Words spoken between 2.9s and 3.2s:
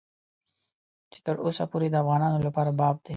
دی.